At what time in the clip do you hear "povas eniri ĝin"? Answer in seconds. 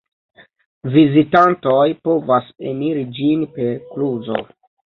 2.09-3.47